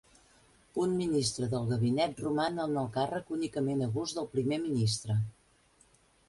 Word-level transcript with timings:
Un 0.83 0.93
ministre 1.01 1.49
del 1.51 1.67
gabinet 1.71 2.23
roman 2.25 2.57
en 2.63 2.73
el 2.85 2.89
càrrec 2.97 3.29
únicament 3.37 3.85
a 3.89 3.91
gust 3.99 4.19
del 4.21 4.31
primer 4.33 4.61
ministre. 4.65 5.21